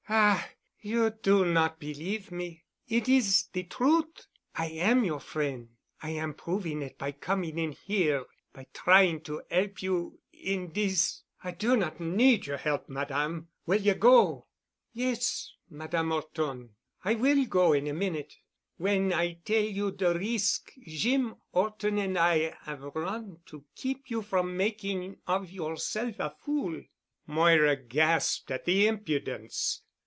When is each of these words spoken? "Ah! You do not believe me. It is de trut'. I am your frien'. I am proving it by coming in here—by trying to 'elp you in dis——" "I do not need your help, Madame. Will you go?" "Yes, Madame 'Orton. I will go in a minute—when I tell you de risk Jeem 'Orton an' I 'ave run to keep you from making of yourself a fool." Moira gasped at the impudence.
"Ah! 0.13 0.49
You 0.81 1.11
do 1.11 1.45
not 1.45 1.79
believe 1.79 2.33
me. 2.33 2.65
It 2.85 3.07
is 3.07 3.43
de 3.43 3.63
trut'. 3.63 4.27
I 4.53 4.65
am 4.67 5.05
your 5.05 5.21
frien'. 5.21 5.69
I 6.01 6.09
am 6.09 6.33
proving 6.33 6.81
it 6.81 6.97
by 6.97 7.13
coming 7.13 7.57
in 7.57 7.71
here—by 7.71 8.67
trying 8.73 9.21
to 9.21 9.41
'elp 9.49 9.81
you 9.81 10.19
in 10.33 10.73
dis——" 10.73 11.21
"I 11.41 11.51
do 11.51 11.77
not 11.77 12.01
need 12.01 12.45
your 12.45 12.57
help, 12.57 12.89
Madame. 12.89 13.47
Will 13.65 13.79
you 13.79 13.93
go?" 13.93 14.47
"Yes, 14.91 15.53
Madame 15.69 16.11
'Orton. 16.11 16.75
I 17.05 17.15
will 17.15 17.45
go 17.45 17.71
in 17.71 17.87
a 17.87 17.93
minute—when 17.93 19.13
I 19.13 19.39
tell 19.45 19.63
you 19.63 19.91
de 19.91 20.13
risk 20.13 20.73
Jeem 20.85 21.35
'Orton 21.53 21.97
an' 21.99 22.17
I 22.17 22.53
'ave 22.67 22.89
run 22.95 23.39
to 23.45 23.63
keep 23.75 24.09
you 24.09 24.21
from 24.23 24.57
making 24.57 25.19
of 25.25 25.49
yourself 25.51 26.17
a 26.19 26.31
fool." 26.31 26.83
Moira 27.27 27.77
gasped 27.77 28.51
at 28.51 28.65
the 28.65 28.87
impudence. 28.87 29.83